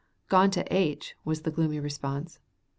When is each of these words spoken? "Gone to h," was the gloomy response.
"Gone 0.29 0.49
to 0.49 0.63
h," 0.73 1.15
was 1.25 1.43
the 1.43 1.51
gloomy 1.51 1.79
response. 1.79 2.39